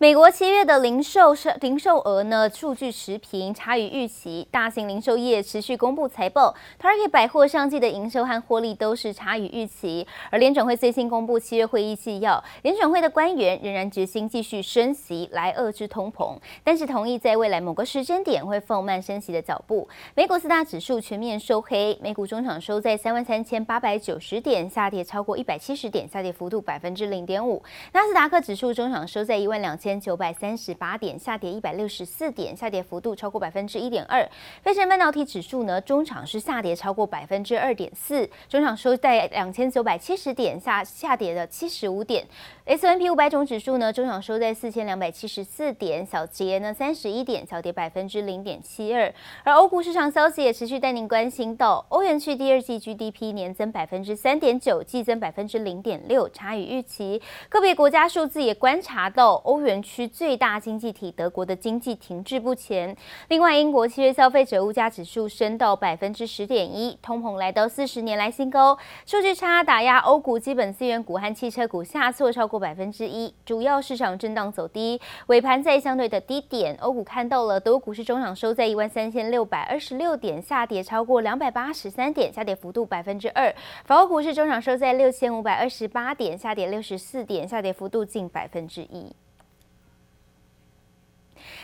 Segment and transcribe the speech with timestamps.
[0.00, 4.48] 美国七月的零售零售额呢，数据持平，差于预期。
[4.50, 10.06] 大型零售业持续公布财报，Target 百货上季的营收和获利都是差于预期。
[10.30, 19.86] 而联准会最新公布七月会议纪要，联准会的官员仍然决心继续升息来遏制通膨，但是同意在未来某个时间点会放慢升息的脚步。
[20.14, 27.62] 美股四大指数全面收黑，美股中场收在三万三千八百九十点，下跌超过一百七十点，下跌幅度百分之零点五。
[27.92, 29.89] 纳斯达克指数中场收在一万两千。
[29.90, 34.24] 千九百三十八点，下跌一百六十四点，下跌幅度超过百分之一点二。
[34.62, 42.24] 费城半导体指数呢，中场是下跌超过百分之二点四，中场收在两千九百七十点，下下跌了七十五点。
[42.66, 49.12] S N P 五百种指数呢，中场收在四千两百七十四点，小跌呢三十一点，小跌百分之零点七二。
[49.42, 57.20] 而欧股市场消息也持续带您关心到，欧元区第二季 GDP 年增百分之三点九，季增百分之零点六，差于预期。
[57.48, 62.96] 个别国家数字也观察到，欧元区最大经济体德国的经济停滞不前。
[63.28, 68.76] 另外，英国七月消费者物价指数升到百分之十点一，通膨来到四十年来新高。
[69.06, 76.76] 数据差打压欧股基本资源股和汽车股下挫超过百分之一，主要市场震荡走低，尾盘在相对的低点。
[76.80, 83.52] 欧股看到了德国股市中场收在一万三千六百二十六点，下跌超过两百八十三点，下跌幅度百分之二。
[83.84, 89.14] 法国股市中场收在六千五百二十八点，下跌六十四点，下跌幅度近百分之一。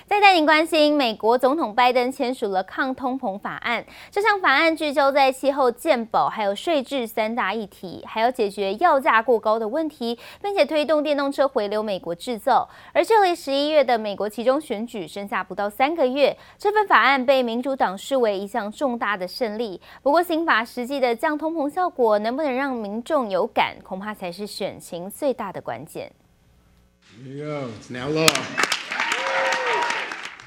[0.08, 3.84] 再带您关心，美国总统拜登签署了抗通膨法案。
[4.08, 12.68] 这项法案聚焦在气候、健保还有税制三大议题，还要解决药价过高的问题，并且推动电动车回流美国制造。
[12.92, 19.80] 而距离十一月的美国期中选举剩下不到三个月，这份法案被民主党视为一项重大的胜利。
[20.04, 26.12] 不过，新法实际的降通膨效果能不能让民众有感，恐怕才是选情最大的关键。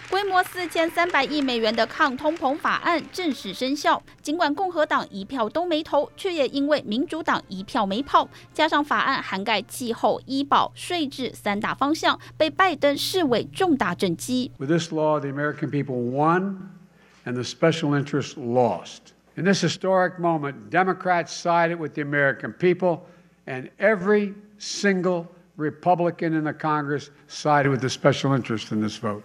[0.09, 4.01] 规模四千三百亿美元的抗通膨法案正式生效。
[4.23, 14.51] 尽管共和党一票都没投，却也因为民主党一票没跑，加上法案涵盖气候、医保、税制三大方向，被拜登视为重大政绩。
[14.57, 16.57] With this law, the American people won,
[17.23, 19.13] and the special interests lost.
[19.35, 23.01] In this historic moment, Democrats sided with the American people,
[23.45, 29.21] and every single Republican in the Congress sided with the special interests in this vote.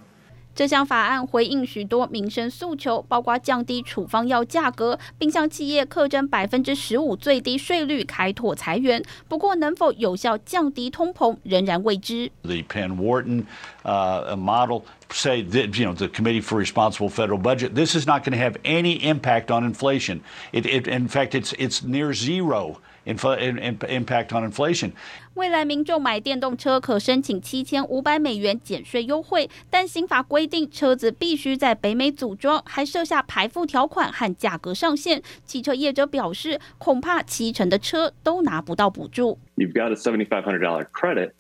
[0.56, 9.02] 这项法案回应许多民生诉求，包括降低处方药价格，并向企业课征百分之十五最低税率，开拓财源。
[9.30, 12.30] 不过，能否有效降低通膨，仍然未知。
[12.42, 13.46] The Penn Wharton,
[13.84, 17.74] uh, model say that you know the Committee for Responsible Federal Budget.
[17.74, 20.20] This is not going to have any impact on inflation.
[20.52, 22.82] It, it in fact, it's it's near zero.
[23.06, 24.92] Impact on inflation.
[25.34, 35.24] 未来民众买电动车可申请七千五百美元减税优惠，但新法规定车子必须在北美组装，还设下排富条款和价格上限。
[35.46, 39.40] 汽车业者表示，恐怕七成的车都拿不到补助。
[39.56, 41.32] You've got a seventy-five hundred dollar credit,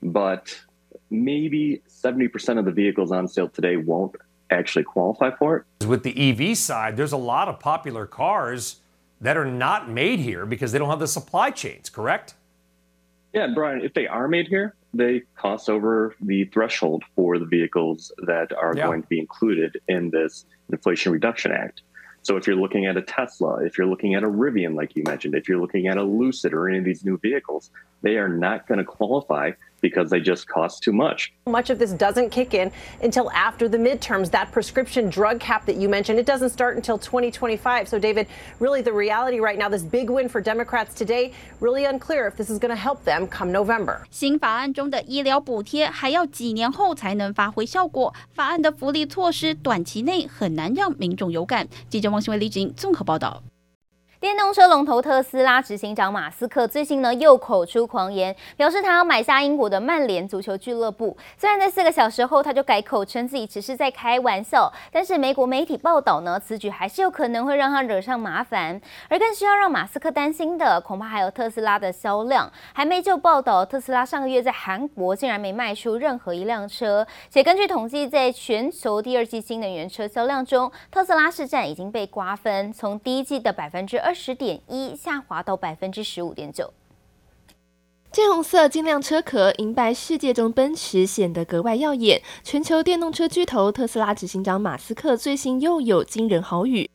[0.00, 0.46] but
[1.10, 4.14] maybe seventy percent of the vehicles on sale today won't
[4.48, 5.86] actually qualify for it.
[5.86, 8.80] With the EV side, there's a lot of popular cars.
[9.21, 12.35] that are not made here because they don't have the supply chains, correct?
[13.33, 18.11] Yeah, Brian, if they are made here, they cost over the threshold for the vehicles
[18.25, 18.85] that are yeah.
[18.85, 21.81] going to be included in this Inflation Reduction Act.
[22.23, 25.03] So if you're looking at a Tesla, if you're looking at a Rivian, like you
[25.05, 27.69] mentioned, if you're looking at a Lucid or any of these new vehicles,
[28.01, 31.32] they are not going to qualify because they just cost too much.
[31.46, 32.70] Much of this doesn't kick in
[33.02, 34.30] until after the midterms.
[34.30, 37.88] That prescription drug cap that you mentioned, it doesn't start until 2025.
[37.88, 38.28] So, David,
[38.60, 42.48] really the reality right now, this big win for Democrats today, really unclear if this
[42.48, 44.04] is going to help them come November.
[44.10, 51.66] 新法案中的医疗补贴还要几年后才能发挥效果，法案的福利措施短期内很难让民众有感。
[51.88, 53.42] 记者王新伟、李锦综合报道。
[54.27, 61.15] 电动车龙头特斯拉执行长马斯克最近呢又口出狂言，表示他要买下英国的曼联足球俱乐部。
[61.37, 68.81] 虽然在四个小时后他就改口称自己只是在开玩笑，但是美国媒体报道呢，此举还是有可能会让他惹上麻烦。
[69.07, 72.51] 而更需要让马斯克担心的，恐怕还有特斯拉的销量。
[72.73, 77.07] 还没就报道，特斯拉上个月在韩国竟然没卖出任何一辆车。
[77.29, 86.73] 且根据统计，在全球第二季新能源车销量中，特斯拉市占已经被瓜分，从第一季的百分之二十点一下滑到百分之十五点九。
[88.11, 92.23] 金红色晶亮车壳，银白世界中奔驰显得格外耀眼。
[92.43, 96.89] 全球电动车巨头特斯拉执行长马斯克最新又有惊人豪语。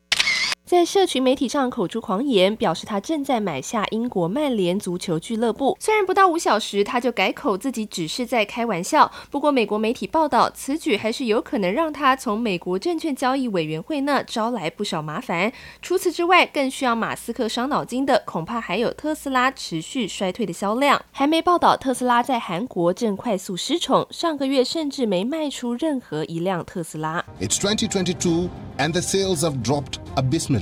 [0.73, 5.77] 在社群媒体上口出狂言，表示他正在买下英国曼联足球俱乐部。
[5.79, 15.53] 虽然不到五小时他就改口自己只是在开玩笑，不过美国媒体报道，此举还是有可能让他从美国证券交易委员会那招来不少麻烦。
[15.83, 21.05] 除此之外，更需要马斯克伤脑筋的，恐怕还有特斯拉持续衰退的销量。
[21.11, 27.23] 还没报道特斯拉在韩国正快速失宠，上个月甚至没卖出任何一辆特斯拉。
[27.39, 28.49] It's 2022
[28.79, 30.62] and the sales have dropped abysmally.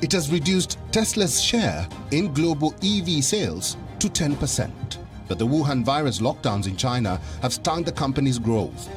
[0.00, 4.70] It has reduced Tesla's share in global EV sales to 10%.
[5.26, 8.88] But the Wuhan virus lockdowns in China have stung the company's growth.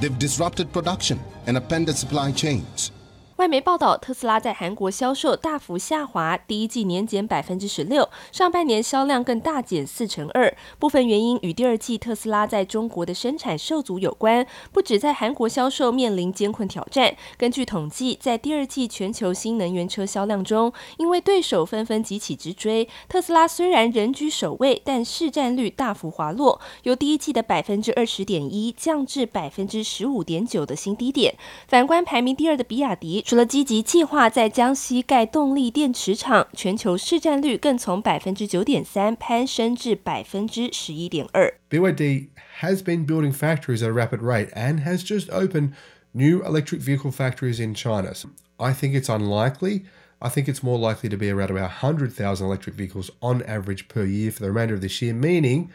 [0.00, 2.92] They've disrupted production and upended supply chains.
[3.36, 10.56] 外媒报道，特斯拉在韩国销售大幅下滑，第一季年减百分之十六，上半年销量更大减四成二。
[10.78, 17.14] 部分原因与第二季特斯拉在中国的生产受阻有关，不止在韩国销售面临艰困挑战。
[17.36, 31.34] 根据统计，在第二季全球新能源车销量中，因为对手纷纷急起直追，特斯拉虽然仍居首位，但市占率大幅滑落，由第一季的百分之二十点一降至百分之十五点九的新低点。
[31.68, 33.22] 反观排名第二的比亚迪。
[33.25, 41.51] 除了积极计划在江西盖动力电池厂，全球市占率更从百分之九点三攀升至百分之十一点二。
[41.69, 42.27] BYD
[42.59, 45.71] has been building factories at a rapid rate and has just opened
[46.11, 48.13] new electric vehicle factories in China.
[48.57, 49.85] I think it's unlikely.
[50.19, 54.05] I think it's more likely to be around about 100,000 electric vehicles on average per
[54.05, 55.71] year for the remainder of this year, meaning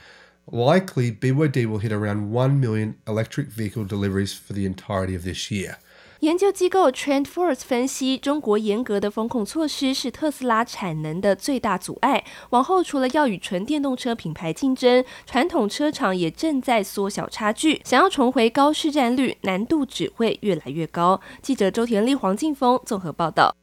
[0.48, 5.50] likely BYD will hit around 1 million electric vehicle deliveries for the entirety of this
[5.50, 5.78] year.
[6.21, 12.23] 研究机构 TrendForce 分析，中国严格的风控措施是特斯拉产能的最大阻碍。
[12.51, 21.19] 往后除了要与纯电动车品牌竞争，传统车厂也正在缩小差距，想要重回高市占率，难度只会越来越高。
[21.41, 23.55] 记者周田丽、黄劲峰综合报道。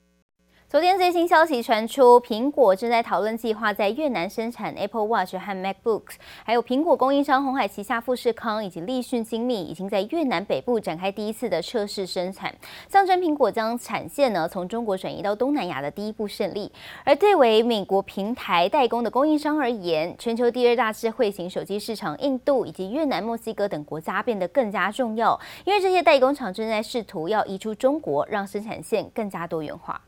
[0.71, 12.55] 昨天最新消息传出，苹果正在讨论计划在越南生产 Apple Watch 和 MacBooks，还有苹果供应商鸿海旗下富士康以及立讯精密已经在越南北部展开第一次的测试生产，
[12.87, 16.71] 象征苹果将产线呢从中国转移到东南亚的第一步胜利。
[17.03, 29.99] 而对为美国平台代工的供应商而言，全球第二大智慧型手机市场印度以及越南、墨西哥等国家变得更加重要，因为这些代工厂正在试图要移出中国，让生产线更加多元化。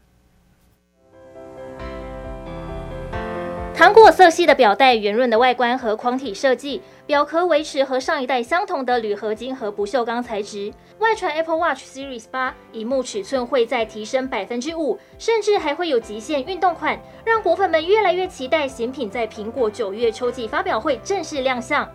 [3.80, 10.70] 糖果色系的表带，圆润的外观和框体设计，表壳维持和上一代相同的铝合金和不锈钢材质。
[10.98, 21.88] 外传 Apple Watch Series 八荧幕尺寸会再提升百分之五，甚至还会有极限运动款，让果粉们越来越期待新品在苹果九月秋季发表会正式亮相。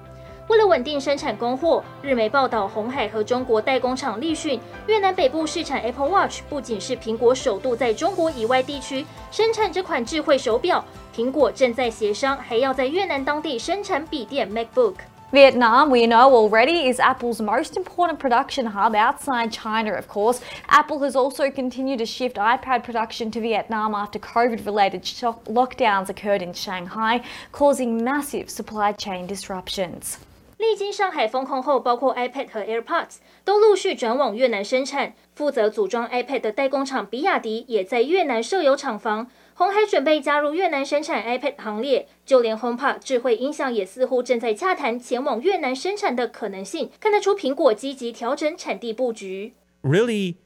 [0.49, 4.59] 为了稳定生产供货，日媒报道，鸿海和中国代工厂立讯
[4.89, 10.85] 越南北部试产 Apple Watch，不仅是苹果首度在中国以外地区生产这款智慧手表，
[11.15, 20.41] 苹果正在协商，还要在越南当地生产笔电 MacBook。Vietnam, we know already, is Apple's most important production hub outside China, of course.
[20.67, 25.05] Apple has also continued to shift iPad production to Vietnam after COVID-related
[25.47, 27.23] lockdowns occurred in Shanghai,
[27.53, 30.19] causing massive supply chain disruptions.
[30.65, 35.15] 历经上海封控后，包括 iPad 和 AirPods 都陆续转往越南生产。
[35.35, 39.31] 负责组装 iPad 的代工厂比亚迪也在越南设有厂房。
[39.55, 46.91] 鸿海准备加入越南生产 iPad 行列，就连 HomePod 智慧音响也似乎正在洽谈前往越南生产的可能性。
[47.01, 49.55] 看得出苹果积极调整产地布局。
[49.83, 50.37] Really,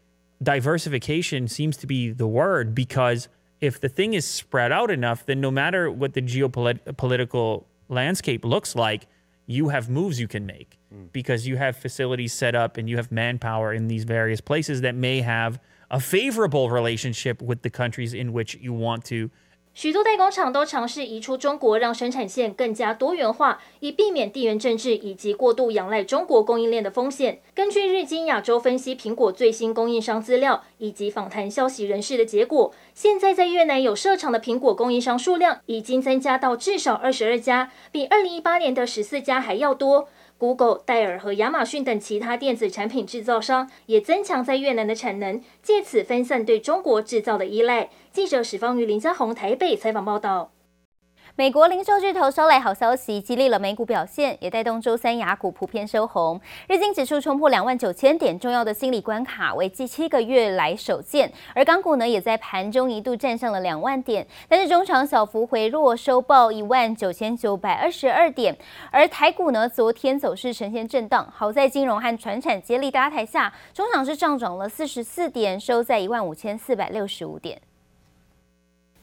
[0.41, 3.27] diversification seems to be the word because
[3.61, 8.77] if the thing is spread out enough, then no matter what the geopolitical landscape looks
[8.77, 9.09] like.
[9.50, 11.06] you have moves you can make hmm.
[11.12, 14.94] because you have facilities set up and you have manpower in these various places that
[14.94, 19.32] may have a favorable relationship with the countries in which you want to
[19.82, 27.40] 许多代工厂都尝试移出中国，让生产线更加多元化，以避免地缘政治以及过度仰赖中国供应链的风险。
[27.56, 40.10] 根据日经亚洲分析苹果最新供应商资料以及访谈消息人士的结果，现在在越南有设厂的苹果供应商数量已经增加到至少二十二家，比二零一八年的十四家还要多。
[40.40, 47.90] Google、戴尔和亚马逊等其他电子产品制造商也增强在越南的产能，借此分散对中国制造的依赖。
[48.14, 50.52] 记者史方于林家宏台北采访报道。
[51.40, 56.38] 美国零售巨头捎来好消息，激励了美股表现，也带动周三亚股普遍收红。
[56.68, 61.32] 日经指数冲破两万九千点，重要的心理关卡，为近七个月来首见。
[61.56, 68.54] 而港股呢，也在盘中一度站上了两万点，但是中场小幅回落，收报一万九千九百二十二点。
[68.92, 77.62] 而台股呢，昨天走势呈现震荡，好在金融和传产接力搭台下，中场是上涨了四十四点，收在一万五千四百六十五点。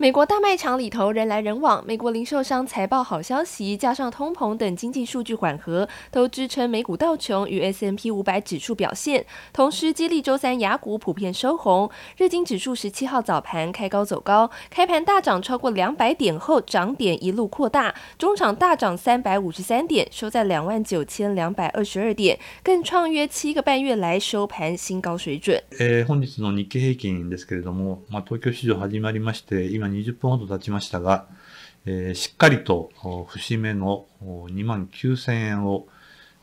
[0.02, 9.24] 美国大卖场里头人来人往，美国零售商财报好消息，加上通膨等经济数据缓和，都支撑美股道琼与 S&P 五百指数表现，
[9.54, 11.92] 同时激励周三亚股普遍收红。
[12.18, 25.62] 日经指数十七号早盘开高走高，开盘大涨超过两百点后，涨点一路扩大，中场大涨三百五十三点，收在两万九千两百二十二点，更创约七个半月来收盘新高水准。
[25.78, 31.27] えー、本日の日经平均ですけれども、まあ、东京市场始まりまして、今 今20分ほど経ちましたが、
[31.85, 32.91] えー、しっかりと
[33.29, 35.87] 節目の2万9000円を、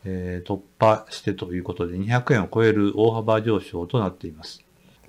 [0.06, 4.63] えー、突破してということで200円を超える大幅上昇となっています。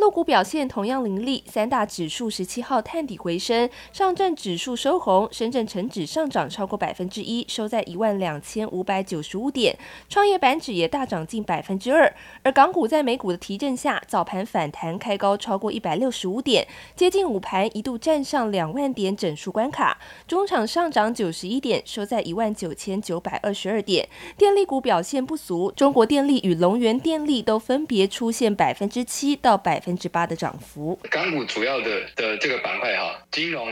[0.05, 9.79] 陆股表现同样凌厉，三大指数十七号探底回升，上证指数收红，深圳成指上涨超过百分之一，收在一万两千五百九十五点，
[10.11, 12.15] 创业板指也大涨近百分之二。
[12.43, 19.97] 而港股在美股的提振下，早盘反弹开高超过一百六十五点，接近午盘一度站上两万点整数关卡，
[20.29, 24.07] 中场上涨九十一点，收在一万九千九百二十二点。
[24.37, 30.99] 电力股表现不俗，中国电力与龙源电力都分别出现百分之七到百分之八的涨幅。
[31.11, 33.69] 港股主要的的这个板块哈，金融、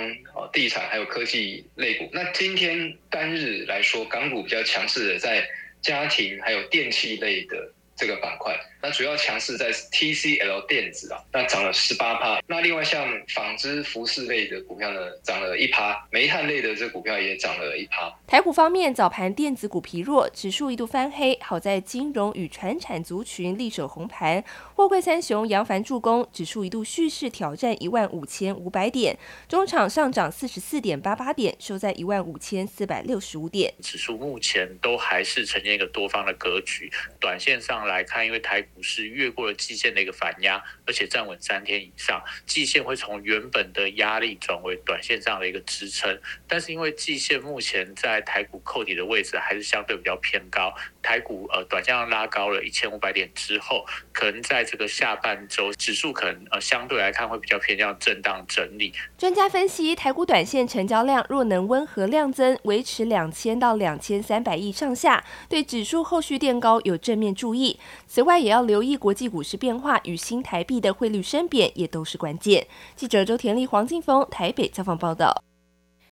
[0.53, 2.09] 地产还有科技类股。
[2.13, 5.47] 那今天单日来说，港股比较强势的在
[5.81, 8.59] 家庭还有电器类的这个板块。
[8.83, 12.43] 那主要强势在 TCL 电子啊，那涨了十八趴。
[12.49, 16.05] 那另外像纺织服饰类的股票呢，涨了一趴。
[16.11, 18.13] 煤炭类的这股票也涨了一趴。
[18.27, 21.39] 台股方面，早盘电子股疲弱，指数一度翻黑。
[21.41, 24.43] 好在金融与传产族群力守红盘，
[24.75, 29.17] 货柜三雄扬帆助攻，指数一度蓄势挑战一万五千五百点。
[29.49, 33.73] 中场上涨四十四点八八点，收在一万五千四百六十五点。
[33.81, 36.91] 指数目前都还是呈现一个多方的格局。
[37.21, 46.21] 短线上来看，因为台股是越过了季线的一个反压，而且站稳三天以上，季线会从原本的压力转为短线上的一个支撑。
[46.47, 58.93] 但是因为季线目前在台股扣底的位置还是相对比较偏高，台股呃短线拉高了一千五百点之后，可能在这个下半周指数可能呃相对来看会比较偏向震荡整理。
[59.19, 67.79] 专家分析，台股短线成交量若能温和量增，维持两千到两千三百亿上下，对指数后续垫高有正面注意。
[68.07, 72.67] 此外，也要留意国际股市变化与新台币的汇率升贬，也都是关键。
[72.95, 75.43] 记者周田丽、黄静峰台北采访报道。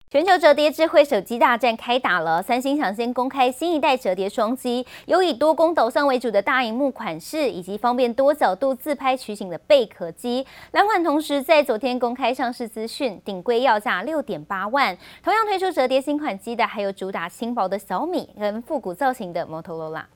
[0.10, 10.48] 全球折叠智慧手机大战开打了，三星抢先公开新一代折叠双机，有以多功陡上为主的大荧幕款式，以及方便多角度自拍取景的贝壳机。
[10.72, 14.98] 两款同时在昨天公开上市资讯，顶规要价六点八万。
[15.22, 20.08] 同样推出折叠新款机的，还有主打轻薄的小米跟复古造型的摩托罗拉。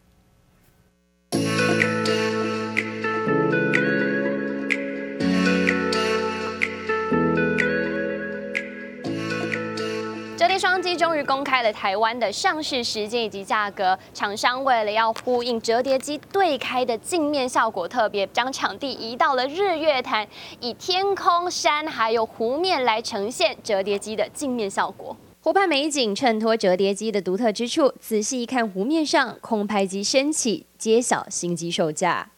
[10.52, 13.98] 折叠双机终于公开了台湾的上市时间以及价格。
[14.14, 20.28] 厂商为了要呼应折叠机对开的镜面效果，特别将场地移到了日月潭，
[20.60, 25.16] 以天空、山还有湖面来呈现折叠机的镜面效果。
[25.40, 27.94] 湖畔美景衬托折叠机的独特之处。
[28.02, 32.32] 仔细一看，湖面上空拍机升起，揭晓新机售价。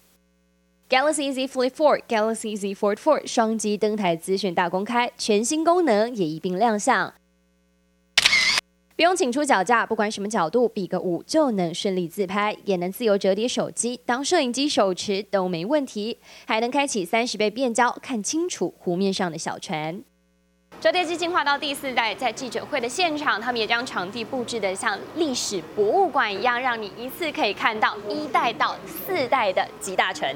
[0.88, 7.12] Galaxy Z Flip 4、Galaxy Z Fold 4双机登台资讯大公开，全新功能也一并亮相。
[8.96, 20.04] 不用请出脚架，不管什么角度，比个五就能顺利自拍，也能自由折叠手机当摄影机手持都没问题，还能开启三十倍变焦，看清楚湖面上的小船。
[20.80, 30.32] 折叠机进化到第四代，在记者会的现场，他们也将场地布置得像历史博物馆一样，让你一次可以看到一代到四代的集大成。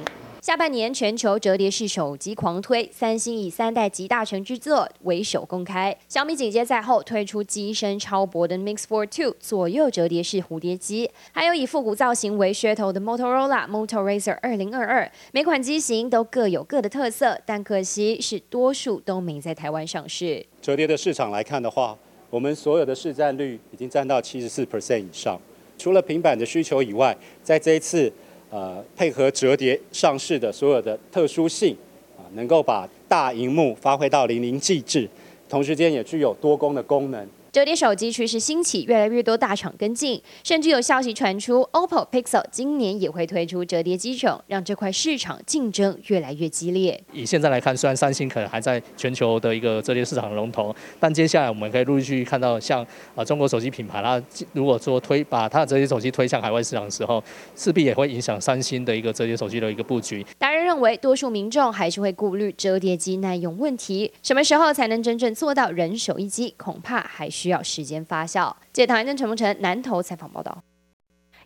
[0.47, 20.45] 下半年全球折叠式手机狂推，三星以三代集大成之作为首公开，小米紧接在后推出机身超薄的 Mix Fold 2左右折叠式蝴蝶机，还有以复古造型为噱头的 Motorola Moto Razr 二零二二，每款机型都各有各的特色，但可惜是多数都没在台湾上市。
[20.61, 21.97] 折叠的市场来看的话，
[22.29, 25.37] 我们所有的市占率已经占到七十四 percent 以上，
[25.77, 28.09] 除了平板的需求以外，在这一次。
[28.57, 31.77] 呃，配合折叠上市的所有的特殊性
[32.17, 35.07] 啊，能够把大荧幕发挥到淋漓尽致，
[35.47, 37.27] 同时间也具有多功的功能。
[37.57, 47.03] 折叠手机趋势兴起，越来越多大厂跟进，甚至有消息传出，OPPO Pixel 今年也会推出折叠机种，让这块市场竞争越来越激烈。
[47.11, 52.85] 以现在来看，虽然三星可能还在全球的一个折叠市场龙头，但接下来我们可以陆续看到像
[53.15, 54.21] 啊中国手机品牌啦，
[54.53, 57.23] 如果说推把它的折叠手机推向海外市场的时候，
[57.55, 60.23] 势必也会影响三星的一个折叠手机的一个布局。
[60.37, 68.53] 达人认为，多数民众还是会顾虑折叠机耐用问题，什么时候才能真正做到人手一机，恐怕还需要时间发酵。
[68.71, 70.63] 记者唐安陈梦辰南投采访报道。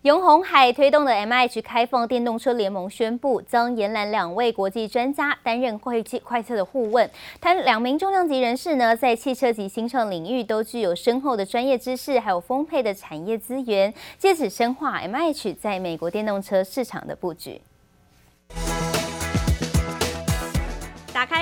[0.02, 7.08] 由红海推动的 MIH 开放电动车联盟宣布，将延揽两位国际专家担任会计快测的顾问。
[7.40, 17.62] 他两名重量级人士呢，在汽车及新创领域都具有深厚的专业知识，还有丰沛的产业资源，借此深化 MIH 在美国电动车市场的布局。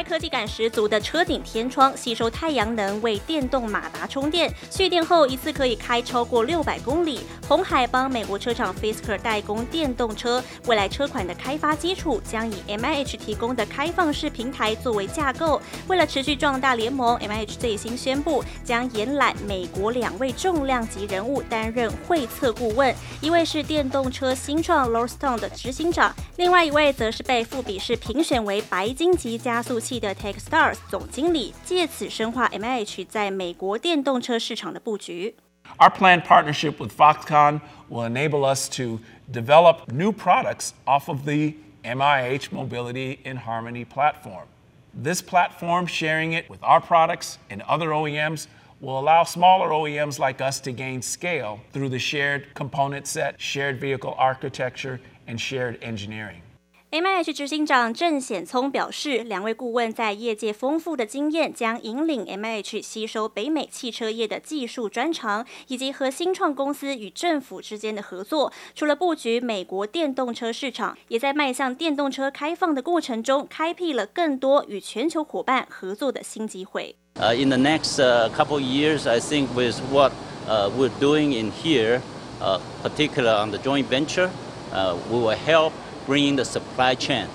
[0.09, 7.19] 科技感十足的车顶天窗，吸收太阳能为电动马达充电，蓄电后一次可以开超过六百公里。
[7.47, 15.61] 红海帮美国车厂 Fisker 代工电动车，未来车款的开发基础将以 MIH 提供的开放式平台作为架构。
[15.87, 35.34] 为了持续壮大联盟，MIH 最新宣布将延揽美国两位重量级人物担任会测顾问，一位是电动车新创 Lordstown 的执行长，另外一位则是被富比士评选为白金级加速器的 Techstars 总经理，借此深化 MIH 在美国电动车市场的布局。
[35.78, 39.00] Our planned partnership with Foxconn will enable us to
[39.32, 44.46] develop new products off of the MIH Mobility in Harmony platform.
[44.92, 48.46] This platform, sharing it with our products and other OEMs,
[48.80, 53.80] will allow smaller OEMs like us to gain scale through the shared component set, shared
[53.80, 56.42] vehicle architecture, and shared engineering.
[56.91, 68.51] MIH 执行长郑显聪表示，两位顾问在业界丰富的经验，将引领 MIH 吸收北美汽车业的技术专长，以及和新创公司与政府之间的合作。
[68.74, 76.96] 除了布局美国电动车市场，也在迈向电动车开放的过程中，开辟了更多与全球伙伴合作的新机会。
[77.19, 80.12] Uh, in the next uh, couple years, I think with what
[80.48, 82.01] uh, we're doing in here,
[82.41, 84.31] uh, particular on the joint venture,
[84.74, 85.72] uh, we will help.
[86.08, 87.25] Bringing the supply chain.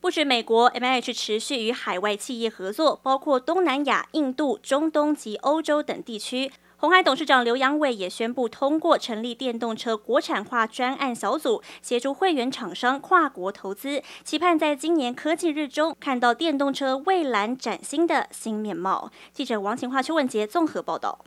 [0.00, 6.52] 不止美国，MH 持续与海外企业合作，包括东南亚、印度、中东及欧洲等地区。
[6.76, 19.10] 鸿海董事长刘扬伟也宣布通过成立电动车国产化专案小组，协助会员厂商跨国投资，期盼在今年科技日中看到电动车蔚蓝崭新的新面貌。
[19.32, 21.24] 记者王晴华、邱文杰综合报道。